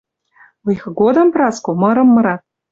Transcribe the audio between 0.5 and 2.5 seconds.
Ойхы годым, Праско, мырым мырат.